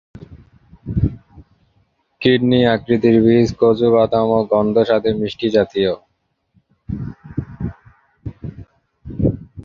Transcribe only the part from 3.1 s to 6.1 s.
বীজ কাজু বাদাম গন্ধ ও স্বাদে মিষ্টি-জাতীয়।